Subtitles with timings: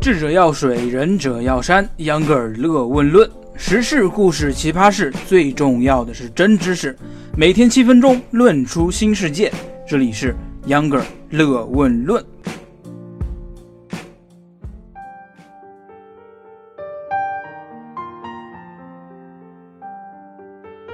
[0.00, 1.86] 智者要水，仁者要山。
[1.98, 6.96] 秧歌儿乐问论，时事、故事、奇葩事，最重要的是真知识。
[7.36, 9.52] 每天七分钟，论出新世界。
[9.86, 10.34] 这里是
[10.68, 12.24] 秧歌儿乐问论。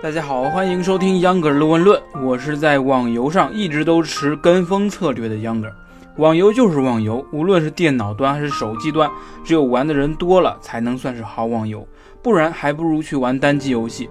[0.00, 2.00] 大家好，欢迎收听秧歌儿乐问论。
[2.24, 5.74] 我是在网游上一直都持跟风策略的秧歌儿。
[6.18, 9.10] 网游就是网游，无论是电脑端还是手机端，
[9.42, 11.88] 只有玩的人多了，才能算是好网游，
[12.20, 14.10] 不然还不如去玩单机游戏。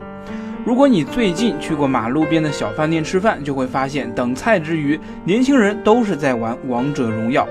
[0.66, 7.48] 如果你最近去过马路边的小饭店吃饭，就会发现等菜之余，年轻人都是在玩王者荣耀。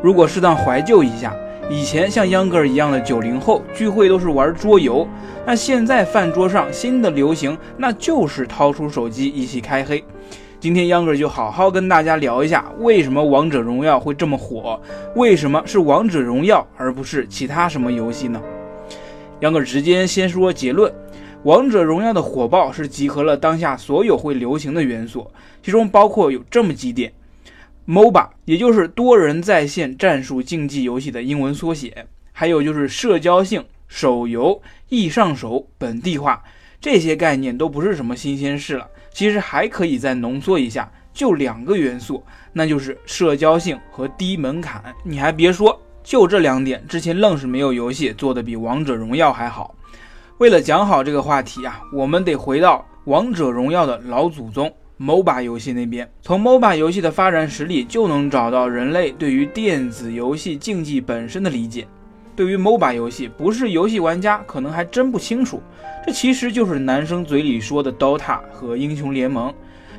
[0.00, 1.34] 如果适当怀旧一下，
[1.68, 5.04] 以前像秧歌儿一样的九零后聚会都是玩桌游，
[5.44, 10.04] 那现在饭桌上新的流行，那就是掏出手机一起开黑。
[10.60, 14.78] 今天秧歌就好好跟大家聊一下，为什么王者荣耀会这么火？
[15.16, 18.38] 为什么是王者荣耀而不是其他什么游戏呢？
[19.40, 20.92] 秧歌直接先说结论：
[21.44, 25.26] 王者荣耀的火爆是集合了当下所有会流行的元素，
[25.62, 27.10] 其中包括有这么几点。
[27.86, 36.44] MOBA，也就是多人在线战术竞技游戏的英文缩写，还有就是社交性手游、易上手、本地化
[36.80, 38.86] 这些概念都不是什么新鲜事了。
[39.12, 44.82] 其实还可以再浓缩一下，就两个元素，那就是社交性和低门槛。
[45.04, 49.74] 你还别说，就这两点，之前愣是没有游戏做的比王者荣耀还好。
[50.38, 54.72] 为了讲好这个话题啊，我们得回到王者荣耀的老祖宗。
[54.98, 61.88] MOBA 游戏那边，从 MOBA 游戏的发展史里就能找到人类对于电子游戏竞技本身的理解。
[62.34, 65.62] 对于 MOBA 游戏，不是游戏玩家可能还真不清楚，
[66.06, 69.52] 这其实就是男生嘴里说的 DOTA 和英雄联盟。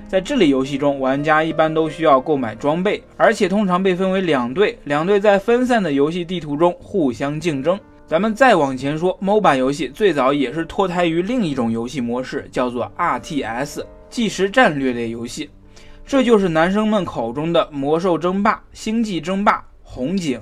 [0.08, 7.80] 在这类游戏中，玩家一般都需要购买装备，而且通常被分为两队，两队在分散的游戏地图中互相竞争。
[8.06, 13.86] 咱们再往前说，MOBA 游戏最早也是脱胎于另一种游戏模式，叫做 RTS。
[14.10, 15.50] 即时战略类游戏，
[16.06, 20.42] 这就是男生们口中的《魔兽争霸》《星际争霸》《红警》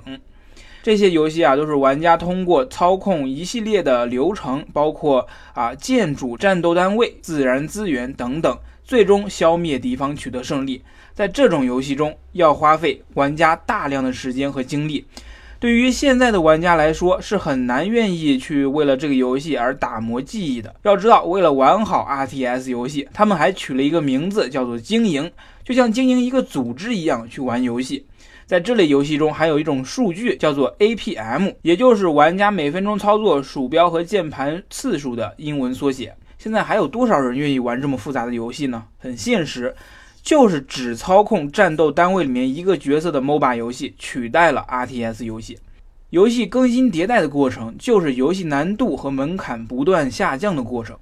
[0.81, 10.81] 这些游戏啊，都是玩家通过操控一系列的流程，包括啊建筑、战斗单位、自然资源等等，最终消灭敌方，取得胜利。
[11.13, 15.05] 在这种游戏中，要花费玩家大量的时间和精力。
[15.59, 20.73] 对于现在的玩家来说，是很难愿意去为了这个游戏而打磨技艺的。
[20.83, 25.29] 要知道，为了玩好 RTS 游戏，他们还取了一个名字，叫做经营，
[25.65, 28.05] 就像经营一个组织一样去玩游戏。
[28.49, 36.15] 在这类游戏中，还有一种数据叫做 APM，也就是玩家每分钟操作鼠标和键盘次数的英文缩写。
[36.39, 38.83] 现在还有多少人愿意玩这么复杂的游戏呢？
[38.97, 39.75] 很现实。
[40.23, 45.59] 就是只操控战斗单位里面一个角色的 MOBA 游戏取代了 RTS 游戏。
[46.09, 50.97] 游戏更新迭代的过程，就是游戏难度和门槛不断下降的过程。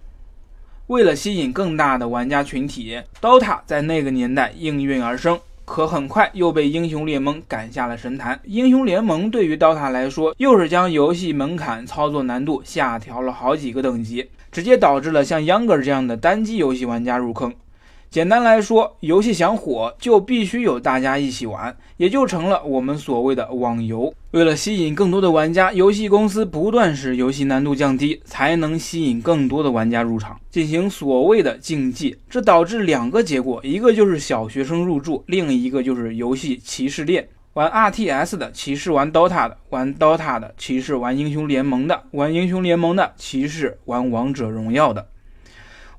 [0.88, 8.40] 为了吸引更大的玩家群体，DOTA 在那个年代应运而生，可很快又被英雄联盟赶下了神坛。
[8.46, 17.54] 英雄联盟对于 DOTA 来说，又是将游戏门槛、操作难度下调了好几个等级，直接导致了像 Younger 这样的单机游戏玩家入坑。
[18.10, 24.14] 简单来说，游戏想火就必须有大家一起玩，也就成了我们所谓的网游。
[24.32, 32.18] 为了吸引更多的玩家，游戏公司不断使游戏难度降低，才能吸引更多的玩家入场，进行所谓的竞技。
[32.30, 37.28] 这导致两个结果：一个就是小学生入驻，另一个就是游戏歧视链。
[37.54, 45.08] 玩 RTS 的歧视玩 DOTA 的，玩 DOTA 的歧视玩英雄联盟的，玩英雄联盟的歧视玩王者荣耀的。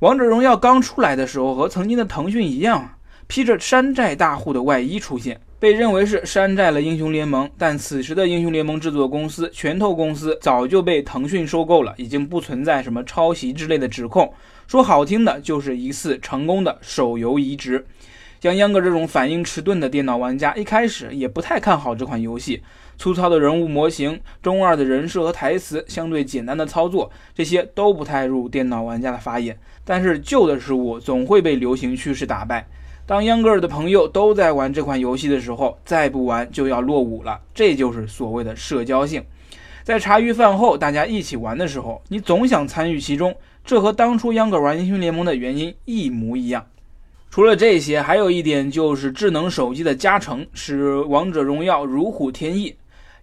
[0.01, 2.95] 王者荣耀刚出来的时候，和曾经的腾讯一样，
[3.27, 7.51] 披着山寨大户的外衣出现，被认为是山寨了英雄联盟。
[7.59, 14.33] 但此时的英雄联盟制作公司拳头公司早就被腾讯收购了，已经不存在什么抄袭之类的指控。
[14.69, 17.85] 说好听的，就是一次成功的手游移植。
[18.41, 22.63] 像秧歌这种反应迟钝的电脑玩家，一开始也不太看好这款游戏。
[22.97, 29.59] 粗糙的人物模型、中二的人设和台词、相对简单的操作，这些都不太入电脑玩家的法眼。
[29.85, 32.69] 但是旧的事物总会被流行趋势打败。
[33.07, 37.41] 当秧歌的朋友都在玩这款游戏的时候，再不玩就要落伍了。
[37.53, 39.25] 这就是所谓的社交性。
[39.83, 46.67] 在茶余饭后大家一起玩的时候，你总想参与其中，这和当初秧歌玩英雄联盟的原因一模一样。
[47.31, 52.75] 除了这些，还有一点就是智能手机的加成，使王者荣耀如虎添翼。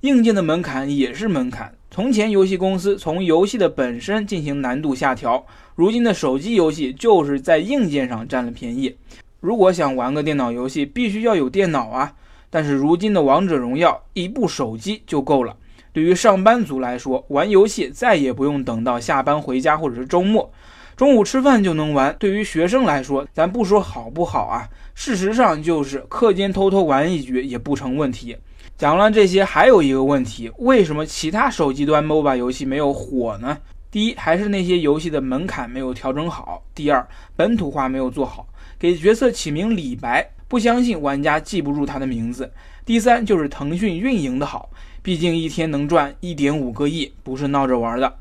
[0.01, 1.73] 硬件的门槛也是门槛。
[1.89, 5.43] 从前游戏公司从游戏的本身进行难度下调，
[5.73, 8.95] 如今的手机游戏就是在硬件上占了便宜。
[9.39, 12.13] 如果想玩个电脑游戏，必须要有电脑啊。
[12.49, 15.55] 但是如今的王者荣耀，一部手机就够了。
[15.91, 20.51] 对于上班族来说，玩游戏再也不用等到下班回家或者是周末，
[20.95, 22.15] 中午吃饭就能玩。
[22.17, 28.37] 对于学生来说，咱不说好不好啊，事实上就是课间偷偷玩一局也不成问题。
[28.77, 33.57] 讲了这些，还有一个问题，为什么其他手机端 MOBA 游戏没有火呢？
[33.91, 37.05] 第一，还是那些游戏的门槛没有调整好；第二，
[37.35, 38.47] 本土化没有做好，
[38.79, 42.45] 给角色起名李白，不相信玩家记不住他的名字；
[42.85, 44.69] 第三，就是腾讯运营的好，
[45.01, 48.13] 毕竟一天能赚一点五个亿，不是闹着玩的。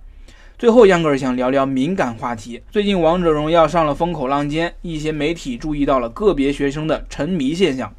[0.56, 2.62] 最后，秧歌想聊聊敏感话题。
[2.70, 7.92] 最近，王者荣耀上了风口浪尖，一些媒体注意到了个别学生的沉迷现象。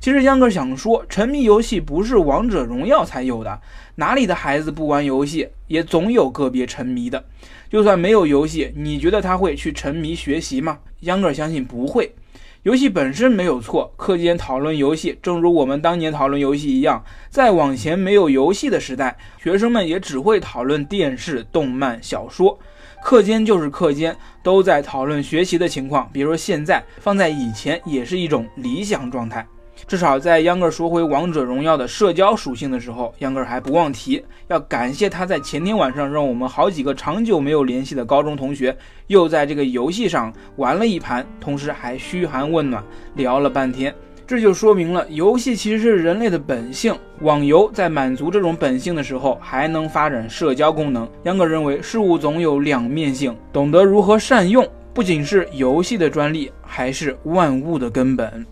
[0.00, 3.60] 其实，秧歌想说，沉迷游戏不是王者荣耀才有的。
[3.94, 5.48] 哪里的孩子不玩游戏？
[5.68, 7.24] 也总有个别沉迷的。
[7.70, 10.80] 就算没有游戏，你觉得他会去沉迷学习吗？
[11.02, 12.12] 秧歌相信不会。
[12.62, 17.04] 游戏本身没有错，课间讨论游戏，正如我们当年讨论游戏一样。
[17.28, 22.56] 再往前没有游戏的时代，学生们也只会讨论电视、动漫、小说。
[23.02, 26.08] 课间就是课间，都在讨论学习的情况。
[26.12, 29.44] 比如现在，放在以前也是一种理想状态。
[29.86, 38.76] 至少在秧歌说回王者荣耀的社交属性的时候，秧歌还不忘提，要感谢他在前天晚上让我们好几个长久没有联系的高中同学，
[39.08, 42.82] 又在这个游戏上玩了一盘，同时还嘘寒问暖，
[43.14, 43.94] 聊了半天。
[44.24, 51.06] 这就说明了游戏其实是人类的本性，网游在满足这种本性的时候，还能发展社交功能。
[51.24, 58.46] 秧歌认为，事物总有两面性，懂得如何善用，不仅是游戏的专利，还是万物的根本。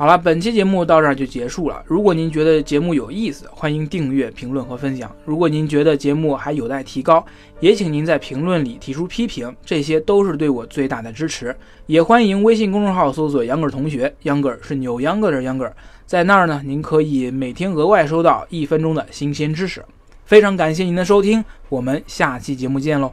[0.00, 1.84] 好了，本期节目到这儿就结束了。
[1.86, 5.14] 如果您觉得节目有意思，欢迎订阅、评论和分享。
[5.26, 7.22] 如果您觉得节目还有待提高，
[7.60, 11.54] 也请您在评论里提出批评，这些都是对我最大的支持。
[11.84, 15.70] 也欢迎微信公众号搜索“秧歌同学”，秧歌是扭秧歌的秧歌，
[16.06, 19.84] 在那儿呢，您可以每天额外收到一分钟的新鲜知识。
[20.24, 23.12] 非常感谢您的收听，我们下期节目见喽。